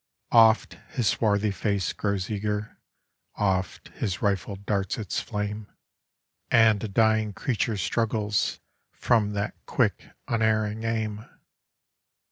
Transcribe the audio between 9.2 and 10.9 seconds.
that quick, unerring